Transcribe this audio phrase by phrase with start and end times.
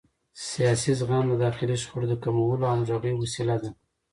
[0.49, 3.69] سیاسي زغم د داخلي شخړو د کمولو او همغږۍ وسیله ده